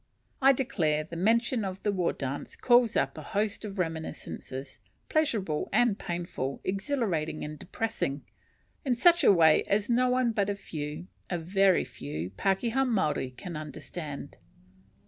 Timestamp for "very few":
11.37-12.31